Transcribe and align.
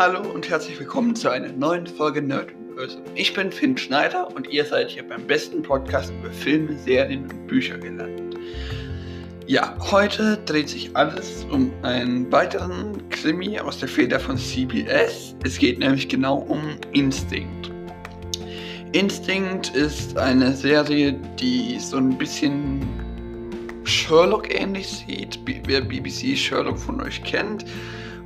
Hallo 0.00 0.22
und 0.32 0.48
herzlich 0.48 0.80
willkommen 0.80 1.14
zu 1.14 1.28
einer 1.28 1.52
neuen 1.52 1.86
Folge 1.86 2.22
Nerdverse. 2.22 3.02
Ich 3.16 3.34
bin 3.34 3.52
Finn 3.52 3.76
Schneider 3.76 4.34
und 4.34 4.48
ihr 4.48 4.64
seid 4.64 4.88
hier 4.88 5.06
beim 5.06 5.26
besten 5.26 5.60
Podcast 5.60 6.10
über 6.10 6.30
Filme, 6.30 6.74
Serien 6.78 7.24
und 7.24 7.46
Bücher 7.46 7.76
gelandet. 7.76 8.34
Ja, 9.46 9.76
heute 9.78 10.38
dreht 10.46 10.70
sich 10.70 10.96
alles 10.96 11.44
um 11.50 11.70
einen 11.82 12.32
weiteren 12.32 13.10
Krimi 13.10 13.60
aus 13.60 13.78
der 13.80 13.90
Feder 13.90 14.18
von 14.18 14.38
CBS. 14.38 15.36
Es 15.44 15.58
geht 15.58 15.78
nämlich 15.80 16.08
genau 16.08 16.38
um 16.48 16.62
Instinct. 16.92 17.70
Instinct 18.92 19.76
ist 19.76 20.16
eine 20.16 20.54
Serie, 20.54 21.12
die 21.38 21.78
so 21.78 21.98
ein 21.98 22.16
bisschen 22.16 22.80
Sherlock 23.84 24.48
ähnlich 24.58 24.88
sieht, 24.88 25.38
wer 25.66 25.82
BBC 25.82 26.38
Sherlock 26.38 26.78
von 26.78 27.02
euch 27.02 27.22
kennt. 27.22 27.66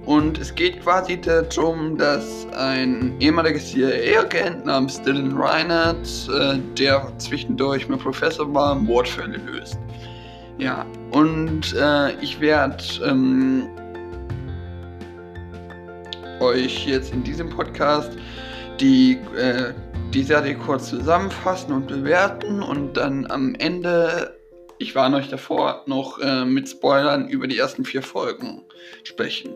Und 0.07 0.39
es 0.39 0.55
geht 0.55 0.83
quasi 0.83 1.19
darum, 1.19 1.97
dass 1.97 2.47
ein 2.57 3.15
ehemaliger 3.21 3.59
CIA-Agent 3.59 4.67
namens 4.67 5.01
Dylan 5.01 5.33
Reinhardt, 5.37 6.29
äh, 6.29 6.59
der 6.79 7.11
zwischendurch 7.19 7.89
mal 7.89 7.97
Professor 7.97 8.53
war, 8.53 8.75
Mordfälle 8.75 9.39
löst. 9.39 9.79
Ja, 10.59 10.85
und 11.11 11.75
äh, 11.75 12.13
ich 12.21 12.39
werde 12.41 12.85
ähm, 13.05 13.67
euch 16.41 16.87
jetzt 16.87 17.13
in 17.13 17.25
diesem 17.25 17.49
Podcast 17.49 18.13
die, 18.80 19.19
äh, 19.37 19.73
die 20.13 20.23
Serie 20.23 20.55
kurz 20.55 20.91
zusammenfassen 20.91 21.73
und 21.73 21.89
bewerten 21.89 22.63
und 22.63 22.97
dann 22.97 23.29
am 23.30 23.55
Ende, 23.55 24.37
ich 24.79 24.95
warne 24.95 25.16
euch 25.16 25.29
davor, 25.29 25.83
noch 25.87 26.21
äh, 26.21 26.45
mit 26.45 26.69
Spoilern 26.69 27.29
über 27.29 27.49
die 27.49 27.59
ersten 27.59 27.85
vier 27.85 28.02
Folgen 28.02 28.63
sprechen. 29.02 29.51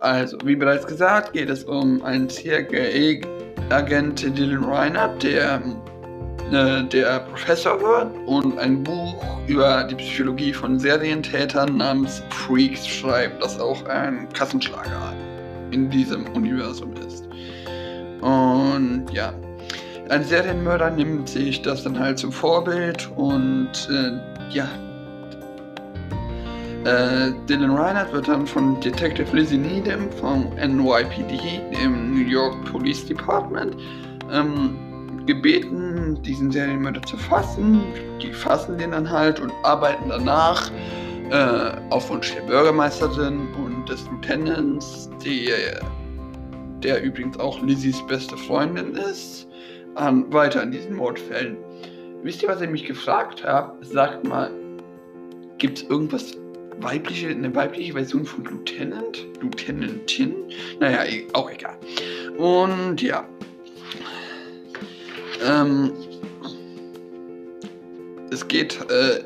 Also, 0.00 0.38
wie 0.44 0.54
bereits 0.54 0.86
gesagt, 0.86 1.32
geht 1.32 1.50
es 1.50 1.64
um 1.64 2.04
einen 2.04 2.28
CIA-Agent 2.28 4.38
Dylan 4.38 4.62
Reinhardt, 4.62 5.24
der, 5.24 5.60
äh, 6.52 6.84
der 6.84 7.20
Professor 7.20 7.80
wird 7.80 8.06
und 8.26 8.56
ein 8.58 8.84
Buch 8.84 9.24
über 9.48 9.82
die 9.84 9.96
Psychologie 9.96 10.52
von 10.52 10.78
Serientätern 10.78 11.76
namens 11.76 12.22
Freaks 12.30 12.86
schreibt, 12.86 13.42
das 13.42 13.58
auch 13.58 13.84
ein 13.86 14.28
Kassenschlager 14.34 15.12
in 15.72 15.90
diesem 15.90 16.28
Universum 16.28 16.92
ist. 17.08 17.28
Und 18.20 19.06
ja, 19.12 19.34
ein 20.10 20.22
Serienmörder 20.22 20.90
nimmt 20.90 21.28
sich 21.28 21.60
das 21.62 21.82
dann 21.82 21.98
halt 21.98 22.20
zum 22.20 22.30
Vorbild 22.30 23.10
und 23.16 23.72
äh, 23.90 24.12
ja, 24.54 24.68
äh, 26.84 27.32
Dylan 27.48 27.70
Reinhardt 27.70 28.12
wird 28.12 28.28
dann 28.28 28.46
von 28.46 28.80
Detective 28.80 29.34
Lizzie 29.36 29.58
Needham 29.58 30.10
vom 30.12 30.48
NYPD, 30.54 31.60
dem 31.80 32.14
New 32.14 32.28
York 32.28 32.54
Police 32.70 33.04
Department, 33.06 33.76
ähm, 34.32 34.78
gebeten, 35.26 36.20
diesen 36.22 36.50
Serienmörder 36.50 37.02
zu 37.02 37.16
fassen. 37.16 37.82
Die 38.22 38.32
fassen 38.32 38.78
den 38.78 38.92
dann 38.92 39.08
halt 39.08 39.40
und 39.40 39.52
arbeiten 39.64 40.08
danach 40.08 40.70
äh, 41.30 41.72
auf 41.90 42.08
Wunsch 42.08 42.34
der 42.34 42.42
Bürgermeisterin 42.42 43.48
und 43.54 43.88
des 43.88 44.04
Lieutenants, 44.06 45.10
die, 45.22 45.50
der 46.82 47.02
übrigens 47.02 47.38
auch 47.38 47.60
Lizzies 47.62 48.00
beste 48.06 48.36
Freundin 48.36 48.94
ist, 48.94 49.48
an, 49.96 50.32
weiter 50.32 50.62
an 50.62 50.70
diesen 50.70 50.94
Mordfällen. 50.96 51.56
Wisst 52.22 52.42
ihr, 52.42 52.48
was 52.48 52.60
ich 52.60 52.70
mich 52.70 52.84
gefragt 52.84 53.44
habe? 53.44 53.84
Sagt 53.84 54.26
mal, 54.26 54.50
gibt 55.58 55.78
es 55.78 55.84
irgendwas 55.84 56.36
weibliche, 56.80 57.28
eine 57.28 57.54
weibliche 57.54 57.92
Version 57.92 58.24
von 58.24 58.44
Lieutenant, 58.44 59.26
Lieutenantin, 59.40 60.34
naja, 60.80 61.04
e, 61.04 61.26
auch 61.32 61.50
egal. 61.50 61.76
Und 62.38 63.02
ja, 63.02 63.26
ähm, 65.46 65.92
es 68.30 68.46
geht, 68.46 68.78
äh, 68.90 69.22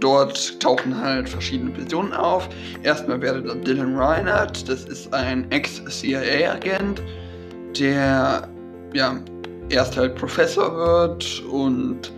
dort 0.00 0.60
tauchen 0.60 1.00
halt 1.00 1.28
verschiedene 1.28 1.70
Personen 1.70 2.12
auf. 2.12 2.48
Erstmal 2.82 3.20
wäre 3.20 3.42
da 3.42 3.54
Dylan 3.54 3.96
Reinhardt, 3.96 4.68
das 4.68 4.84
ist 4.84 5.12
ein 5.14 5.50
Ex-CIA-Agent, 5.50 7.02
der, 7.78 8.48
ja, 8.92 9.18
erst 9.70 9.96
halt 9.96 10.14
Professor 10.16 10.76
wird 10.76 11.42
und 11.50 12.12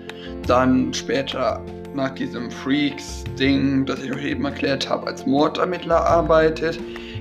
dann 0.47 0.93
später 0.93 1.63
nach 1.97 2.11
diesem 2.11 2.51
Freaks-Ding, 2.51 3.87
das 3.87 4.03
ich 4.03 4.13
euch 4.13 4.25
eben 4.25 4.45
erklärt 4.45 4.89
habe, 4.89 5.07
als 5.07 5.27
Mordermittler 5.27 6.07
arbeitet. 6.07 6.79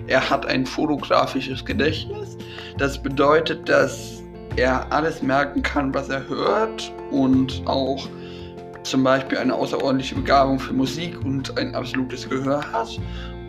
Er 0.07 0.29
hat 0.29 0.45
ein 0.45 0.65
fotografisches 0.65 1.63
Gedächtnis. 1.65 2.37
Das 2.77 3.01
bedeutet, 3.01 3.67
dass 3.67 4.21
er 4.57 4.91
alles 4.91 5.21
merken 5.23 5.63
kann, 5.63 5.93
was 5.93 6.09
er 6.09 6.27
hört 6.27 6.91
und 7.11 7.61
auch 7.65 8.07
zum 8.83 9.03
Beispiel 9.03 9.37
eine 9.37 9.53
außerordentliche 9.55 10.15
Begabung 10.15 10.59
für 10.59 10.73
Musik 10.73 11.23
und 11.23 11.57
ein 11.57 11.73
absolutes 11.73 12.29
Gehör 12.29 12.61
hat. 12.71 12.99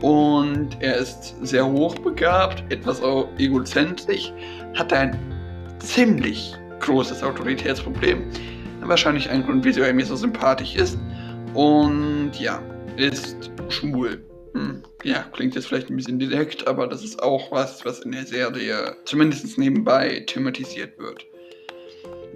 Und 0.01 0.77
er 0.81 0.97
ist 0.97 1.35
sehr 1.43 1.67
hochbegabt, 1.67 2.65
etwas 2.73 3.03
egozentrisch, 3.39 4.33
hat 4.75 4.93
ein 4.93 5.19
ziemlich 5.79 6.55
großes 6.81 7.23
Autoritätsproblem. 7.23 8.23
Wahrscheinlich 8.83 9.29
ein 9.29 9.45
Grund, 9.45 9.65
wieso 9.65 9.81
er 9.81 9.93
mir 9.93 10.07
so 10.07 10.15
sympathisch 10.17 10.77
ist. 10.77 10.99
Und 11.57 12.33
ja, 12.39 12.63
ist 12.99 13.51
schwul. 13.71 14.23
Hm. 14.53 14.83
Ja, 15.05 15.25
klingt 15.33 15.55
jetzt 15.55 15.69
vielleicht 15.69 15.89
ein 15.89 15.97
bisschen 15.97 16.19
direkt, 16.19 16.67
aber 16.69 16.87
das 16.87 17.03
ist 17.03 17.23
auch 17.23 17.51
was, 17.51 17.85
was 17.87 18.01
in 18.01 18.13
der 18.13 18.27
Serie 18.27 18.95
zumindest 19.07 19.57
nebenbei 19.57 20.23
thematisiert 20.27 20.99
wird. 20.99 21.25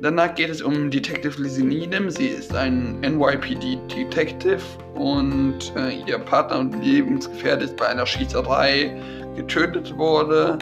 Danach 0.01 0.35
geht 0.35 0.49
es 0.49 0.63
um 0.63 0.91
Detective 0.91 1.43
Lizzie 1.43 1.63
Needham. 1.63 2.09
Sie 2.11 2.29
ist 2.29 2.55
ein 2.55 2.99
NYPD-Detective 3.01 4.63
und 4.95 5.59
äh, 5.77 5.99
ihr 6.07 6.19
Partner 6.19 6.61
und 6.61 6.83
Lebensgefährte 6.83 7.67
ist 7.67 7.77
bei 7.77 7.89
einer 7.89 8.07
Schießerei 8.07 8.99
getötet 9.37 9.95
wurde. 9.99 10.59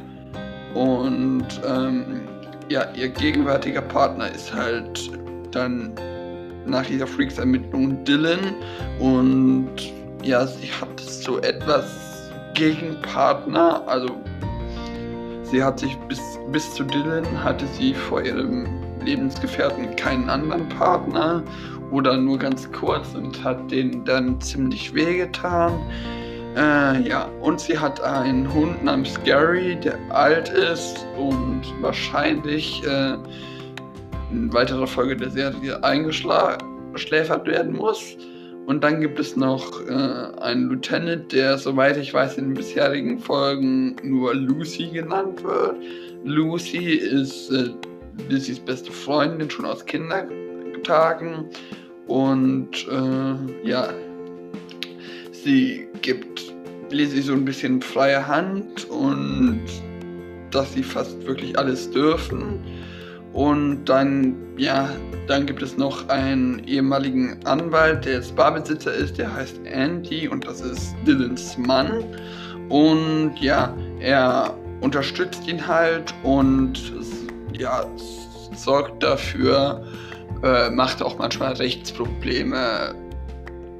Und 0.75 1.47
ähm, 1.65 2.23
ja, 2.69 2.91
ihr 2.97 3.09
gegenwärtiger 3.09 3.83
Partner 3.83 4.35
ist 4.35 4.53
halt 4.53 5.11
dann 5.53 5.93
nach 6.69 6.87
dieser 6.87 7.07
Freaks-Ermittlung 7.07 8.05
Dylan 8.05 8.55
und 8.99 9.71
ja, 10.23 10.47
sie 10.47 10.69
hat 10.81 11.01
so 11.01 11.39
etwas 11.39 11.85
gegen 12.55 13.01
Partner, 13.03 13.83
also 13.87 14.09
sie 15.45 15.63
hat 15.63 15.79
sich 15.79 15.97
bis, 16.09 16.21
bis 16.53 16.75
zu 16.75 16.85
Dylan 16.85 17.27
hatte 17.43 17.67
sie 17.79 17.95
vor 17.95 18.23
ihrem 18.23 18.67
Lebensgefährten 19.05 19.95
keinen 19.97 20.29
anderen 20.29 20.69
Partner 20.69 21.43
oder 21.91 22.17
nur 22.17 22.39
ganz 22.39 22.71
kurz 22.73 23.15
und 23.15 23.43
hat 23.43 23.71
den 23.71 24.05
dann 24.05 24.41
ziemlich 24.41 24.95
wehgetan. 24.95 25.73
Äh, 26.57 27.09
ja, 27.09 27.29
und 27.41 27.61
sie 27.61 27.79
hat 27.79 28.03
einen 28.03 28.53
Hund 28.53 28.83
namens 28.83 29.19
Gary, 29.25 29.77
der 29.77 29.99
alt 30.11 30.49
ist 30.49 31.07
und 31.17 31.63
wahrscheinlich 31.81 32.83
äh, 32.85 33.17
in 34.31 34.53
weiterer 34.53 34.87
Folge 34.87 35.17
der 35.17 35.31
Serie 35.31 35.83
eingeschläfert 35.83 37.47
werden 37.47 37.75
muss. 37.75 38.17
Und 38.67 38.85
dann 38.85 39.01
gibt 39.01 39.19
es 39.19 39.35
noch 39.35 39.81
äh, 39.87 40.41
einen 40.41 40.69
Lieutenant, 40.69 41.33
der, 41.33 41.57
soweit 41.57 41.97
ich 41.97 42.13
weiß, 42.13 42.37
in 42.37 42.49
den 42.49 42.55
bisherigen 42.55 43.19
Folgen 43.19 43.97
nur 44.03 44.35
Lucy 44.35 44.89
genannt 44.89 45.43
wird. 45.43 45.77
Lucy 46.25 46.97
ist 46.97 47.51
äh, 47.51 47.71
Lucy's 48.29 48.61
beste 48.61 48.93
Freundin 48.93 49.49
schon 49.49 49.65
aus 49.65 49.85
Kindertagen. 49.87 51.47
Und 52.09 52.87
äh, 52.91 53.67
ja, 53.67 53.89
sie 55.33 55.89
gibt 56.03 56.53
Lizzie 56.91 57.23
so 57.23 57.33
ein 57.33 57.45
bisschen 57.45 57.81
freie 57.81 58.27
Hand 58.27 58.89
und 58.91 59.63
dass 60.51 60.73
sie 60.75 60.83
fast 60.83 61.27
wirklich 61.27 61.59
alles 61.59 61.91
dürfen. 61.91 62.61
Und 63.33 63.85
dann, 63.85 64.35
ja, 64.57 64.89
dann 65.27 65.47
gibt 65.47 65.63
es 65.63 65.77
noch 65.77 66.09
einen 66.09 66.61
ehemaligen 66.67 67.39
Anwalt, 67.45 68.05
der 68.05 68.15
jetzt 68.15 68.35
Barbesitzer 68.35 68.93
ist, 68.93 69.19
der 69.19 69.33
heißt 69.33 69.61
Andy 69.65 70.27
und 70.29 70.47
das 70.47 70.61
ist 70.61 70.95
Dylans 71.07 71.57
Mann. 71.59 72.05
Und 72.69 73.35
ja, 73.41 73.75
er 74.01 74.55
unterstützt 74.81 75.47
ihn 75.47 75.67
halt 75.67 76.15
und 76.23 76.93
ja, 77.53 77.85
sorgt 78.55 79.03
dafür, 79.03 79.85
äh, 80.43 80.71
macht 80.71 81.03
auch 81.03 81.19
manchmal 81.19 81.55
Rechtsprobleme 81.55 82.95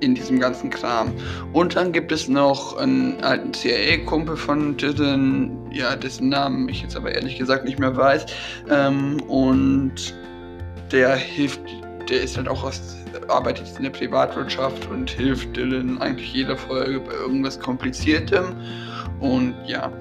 in 0.01 0.15
diesem 0.15 0.39
ganzen 0.39 0.71
Kram. 0.71 1.13
Und 1.53 1.77
dann 1.77 1.93
gibt 1.93 2.13
es 2.13 2.29
noch 2.29 2.77
einen 2.77 3.23
alten 3.23 3.53
CIA-Kumpel 3.53 4.37
von 4.37 4.77
Dylan, 4.77 5.51
ja, 5.73 5.97
dessen 5.97 6.29
Namen 6.29 6.69
ich 6.69 6.83
jetzt 6.83 6.97
aber 6.97 7.13
ehrlich 7.13 7.39
gesagt 7.39 7.65
nicht 7.65 7.79
mehr 7.79 7.97
weiß. 7.97 8.27
Ähm, 8.71 9.21
und 9.29 10.15
der 10.93 11.17
hilft, 11.17 11.61
der 12.09 12.23
ist 12.23 12.37
halt 12.37 12.49
auch 12.49 12.65
aus, 12.65 12.97
arbeitet 13.29 13.67
in 13.77 13.83
der 13.83 13.91
Privatwirtschaft 13.91 14.89
und 14.91 15.11
hilft 15.11 15.57
Dylan 15.57 16.01
eigentlich 16.01 16.33
jede 16.33 16.57
Folge 16.57 17.01
bei 17.01 17.13
irgendwas 17.13 17.59
Kompliziertem. 17.59 18.55
Und 19.21 19.55
ja. 19.67 19.93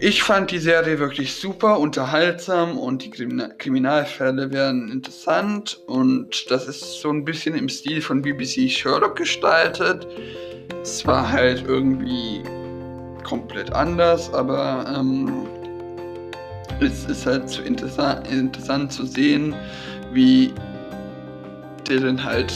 Ich 0.00 0.22
fand 0.22 0.50
die 0.50 0.58
Serie 0.58 0.98
wirklich 0.98 1.34
super, 1.34 1.78
unterhaltsam 1.78 2.76
und 2.78 3.04
die 3.04 3.10
Kriminalfälle 3.10 4.50
werden 4.50 4.90
interessant 4.90 5.80
und 5.86 6.50
das 6.50 6.66
ist 6.66 7.00
so 7.00 7.10
ein 7.10 7.24
bisschen 7.24 7.54
im 7.54 7.68
Stil 7.68 8.02
von 8.02 8.20
BBC 8.20 8.68
Sherlock 8.70 9.16
gestaltet. 9.16 10.06
Es 10.82 11.06
war 11.06 11.30
halt 11.30 11.64
irgendwie 11.66 12.42
komplett 13.22 13.72
anders, 13.72 14.32
aber 14.34 14.84
ähm, 14.94 15.46
es 16.80 17.04
ist 17.04 17.24
halt 17.24 17.48
so 17.48 17.62
interessant, 17.62 18.30
interessant 18.30 18.92
zu 18.92 19.06
sehen, 19.06 19.54
wie 20.12 20.52
Dylan 21.88 22.22
halt 22.22 22.52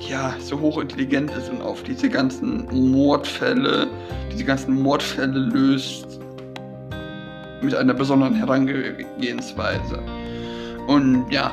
ja, 0.00 0.34
so 0.38 0.58
hochintelligent 0.60 1.30
ist 1.32 1.50
und 1.50 1.62
auf 1.62 1.82
diese 1.82 2.08
ganzen 2.08 2.66
Mordfälle, 2.92 3.88
diese 4.32 4.44
ganzen 4.44 4.82
Mordfälle 4.82 5.38
löst 5.38 6.20
mit 7.62 7.74
einer 7.74 7.94
besonderen 7.94 8.34
Herangehensweise. 8.34 10.00
Und 10.86 11.26
ja, 11.30 11.52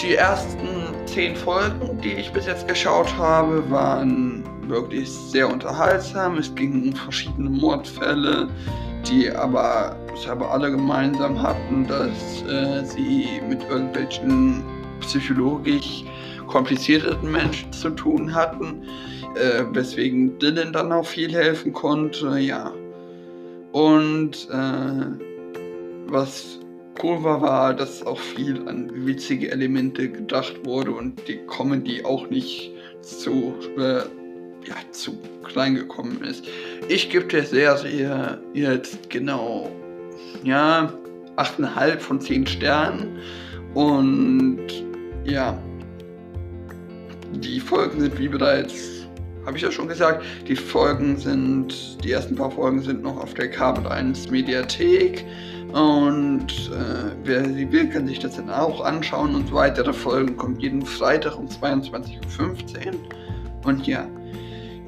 die 0.00 0.14
ersten 0.14 0.68
zehn 1.06 1.34
Folgen, 1.34 1.98
die 2.02 2.12
ich 2.12 2.30
bis 2.32 2.46
jetzt 2.46 2.68
geschaut 2.68 3.12
habe, 3.16 3.68
waren 3.70 4.44
wirklich 4.68 5.10
sehr 5.10 5.50
unterhaltsam. 5.50 6.38
Es 6.38 6.54
ging 6.54 6.88
um 6.88 6.92
verschiedene 6.92 7.50
Mordfälle, 7.50 8.48
die 9.08 9.30
aber, 9.30 9.96
aber 10.28 10.50
alle 10.50 10.70
gemeinsam 10.70 11.40
hatten, 11.40 11.86
dass 11.86 12.42
äh, 12.48 12.84
sie 12.84 13.26
mit 13.48 13.62
irgendwelchen 13.68 14.62
psychologisch 15.00 16.04
komplizierten 16.46 17.30
Menschen 17.30 17.72
zu 17.72 17.90
tun 17.90 18.34
hatten, 18.34 18.82
äh, 19.36 19.64
weswegen 19.72 20.38
Dylan 20.38 20.72
dann 20.72 20.92
auch 20.92 21.06
viel 21.06 21.32
helfen 21.32 21.72
konnte, 21.72 22.38
ja. 22.38 22.72
Und 23.72 24.48
äh, 24.50 25.26
was 26.06 26.60
cool 27.02 27.22
war, 27.22 27.42
war, 27.42 27.74
dass 27.74 28.06
auch 28.06 28.18
viel 28.18 28.66
an 28.68 28.90
witzige 29.06 29.50
Elemente 29.50 30.08
gedacht 30.08 30.54
wurde 30.64 30.92
und 30.92 31.28
die 31.28 31.38
Comedy 31.46 32.02
auch 32.04 32.28
nicht 32.30 32.72
zu, 33.02 33.54
äh, 33.76 33.98
ja, 34.66 34.76
zu 34.92 35.18
klein 35.44 35.74
gekommen 35.74 36.22
ist. 36.22 36.44
Ich 36.88 37.10
gebe 37.10 37.26
der 37.26 37.44
Serie 37.44 38.40
jetzt 38.54 39.10
genau, 39.10 39.70
ja, 40.42 40.92
8,5 41.36 41.98
von 41.98 42.20
10 42.20 42.46
Sternen 42.46 43.18
und 43.74 44.66
ja, 45.24 45.58
die 47.36 47.60
Folgen 47.60 48.00
sind 48.00 48.18
wie 48.18 48.28
bereits, 48.28 49.06
habe 49.44 49.56
ich 49.56 49.62
ja 49.62 49.70
schon 49.70 49.88
gesagt, 49.88 50.24
die 50.48 50.56
Folgen 50.56 51.16
sind, 51.16 52.02
die 52.02 52.10
ersten 52.10 52.34
paar 52.34 52.50
Folgen 52.50 52.82
sind 52.82 53.02
noch 53.02 53.16
auf 53.18 53.34
der 53.34 53.50
Kabel 53.50 53.86
1 53.86 54.30
Mediathek. 54.30 55.24
Und 55.72 56.70
äh, 56.72 57.12
wer 57.24 57.44
sie 57.44 57.70
will, 57.70 57.88
kann 57.88 58.06
sich 58.06 58.18
das 58.18 58.36
dann 58.36 58.50
auch 58.50 58.80
anschauen. 58.84 59.34
Und 59.34 59.52
weitere 59.52 59.92
Folgen 59.92 60.36
kommen 60.36 60.58
jeden 60.58 60.84
Freitag 60.84 61.38
um 61.38 61.46
22.15 61.46 62.86
Uhr. 62.86 62.94
Und 63.64 63.86
ja, 63.86 64.06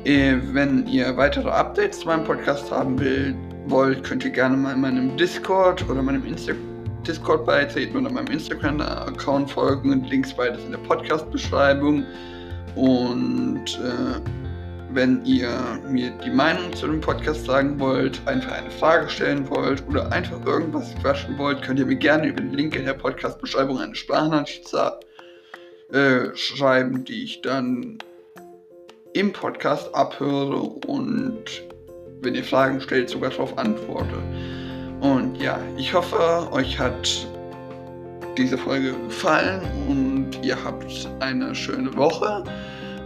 äh, 0.05 0.37
wenn 0.53 0.87
ihr 0.87 1.17
weitere 1.17 1.51
Updates 1.51 2.01
zu 2.01 2.07
meinem 2.07 2.25
Podcast 2.25 2.71
haben 2.71 2.99
will, 2.99 3.35
wollt, 3.67 4.03
könnt 4.05 4.25
ihr 4.25 4.31
gerne 4.31 4.57
mal 4.57 4.75
in 4.75 4.81
meinem 4.81 5.17
Discord 5.17 5.89
oder 5.89 6.03
meinem 6.03 6.25
Insta 6.25 6.53
Discord 7.07 7.47
beitreten 7.47 7.97
oder 7.97 8.11
meinem 8.11 8.27
Instagram-Account 8.27 9.51
folgen. 9.51 10.05
Links 10.05 10.35
beides 10.35 10.65
in 10.65 10.73
der 10.73 10.79
Podcast-Beschreibung. 10.79 12.05
Und 12.79 13.81
äh, 13.83 14.21
wenn 14.91 15.25
ihr 15.25 15.51
mir 15.89 16.11
die 16.25 16.31
Meinung 16.31 16.73
zu 16.73 16.87
dem 16.87 17.01
Podcast 17.01 17.45
sagen 17.45 17.79
wollt, 17.81 18.21
einfach 18.27 18.53
eine 18.53 18.71
Frage 18.71 19.09
stellen 19.09 19.51
wollt 19.51 19.83
oder 19.89 20.13
einfach 20.13 20.45
irgendwas 20.47 20.95
quatschen 21.03 21.37
wollt, 21.39 21.63
könnt 21.63 21.81
ihr 21.81 21.87
mir 21.87 21.97
gerne 21.97 22.29
über 22.29 22.41
den 22.41 22.53
Link 22.53 22.77
in 22.77 22.85
der 22.85 22.95
Podcast-Beschreibung 22.95 23.79
eine 23.79 23.95
Sprachnachricht 23.97 24.73
äh, 25.93 26.35
schreiben, 26.35 27.05
die 27.05 27.25
ich 27.25 27.43
dann 27.43 27.99
im 29.13 29.33
Podcast 29.33 29.93
abhöre 29.95 30.61
und 30.87 31.45
wenn 32.23 32.35
ihr 32.35 32.45
Fragen 32.45 32.81
stellt, 32.81 33.11
sogar 33.11 33.31
darauf 33.31 33.59
antworte. 33.59 34.17
Und 35.01 35.37
ja, 35.41 35.59
ich 35.77 35.95
hoffe, 35.95 36.49
euch 36.53 36.79
hat 36.79 37.27
diese 38.37 38.57
Folge 38.57 38.93
gefallen 38.93 39.63
und 39.89 40.18
ihr 40.43 40.63
habt 40.63 41.09
eine 41.21 41.55
schöne 41.55 41.95
Woche. 41.97 42.45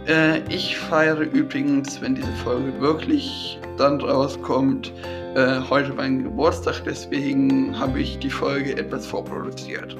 Äh, 0.07 0.39
ich 0.49 0.77
feiere 0.77 1.21
übrigens, 1.21 2.01
wenn 2.01 2.15
diese 2.15 2.33
Folge 2.43 2.79
wirklich 2.79 3.59
dann 3.77 4.01
rauskommt, 4.01 4.91
äh, 5.35 5.59
heute 5.69 5.93
meinen 5.93 6.23
Geburtstag. 6.23 6.83
Deswegen 6.85 7.77
habe 7.77 8.01
ich 8.01 8.19
die 8.19 8.29
Folge 8.29 8.77
etwas 8.77 9.05
vorproduziert. 9.05 9.95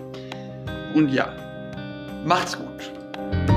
Und 0.94 1.10
ja, 1.10 1.32
macht's 2.26 2.58
gut. 2.58 3.53